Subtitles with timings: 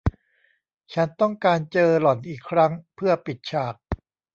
[0.93, 3.75] ฉันต้องการเจอหล่อนอีกครั้งเพื่อปิดฉาก